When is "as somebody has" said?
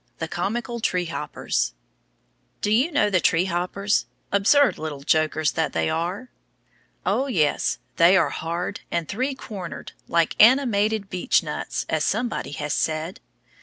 11.87-12.73